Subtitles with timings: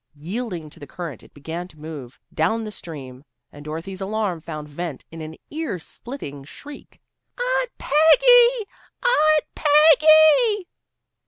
[0.17, 4.67] Yielding to the current it began to move down the stream, and Dorothy's alarm found
[4.67, 6.99] vent in an ear splitting shriek.
[7.37, 8.65] "Aunt Peggy!
[9.03, 10.57] Aunt Peggy!"